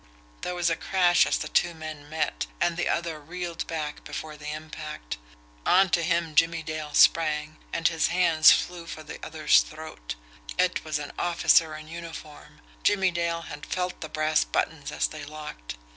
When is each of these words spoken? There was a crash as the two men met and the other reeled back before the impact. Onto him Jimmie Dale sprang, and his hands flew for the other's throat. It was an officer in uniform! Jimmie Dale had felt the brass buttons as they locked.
There 0.41 0.55
was 0.55 0.71
a 0.71 0.75
crash 0.75 1.27
as 1.27 1.37
the 1.37 1.47
two 1.47 1.75
men 1.75 2.09
met 2.09 2.47
and 2.59 2.75
the 2.75 2.89
other 2.89 3.19
reeled 3.19 3.67
back 3.67 4.03
before 4.03 4.35
the 4.35 4.51
impact. 4.51 5.19
Onto 5.63 6.01
him 6.01 6.33
Jimmie 6.33 6.63
Dale 6.63 6.95
sprang, 6.95 7.57
and 7.71 7.87
his 7.87 8.07
hands 8.07 8.49
flew 8.49 8.87
for 8.87 9.03
the 9.03 9.23
other's 9.23 9.61
throat. 9.61 10.15
It 10.57 10.83
was 10.83 10.97
an 10.97 11.11
officer 11.19 11.75
in 11.75 11.87
uniform! 11.87 12.61
Jimmie 12.81 13.11
Dale 13.11 13.41
had 13.43 13.63
felt 13.63 14.01
the 14.01 14.09
brass 14.09 14.43
buttons 14.43 14.91
as 14.91 15.05
they 15.07 15.23
locked. 15.23 15.75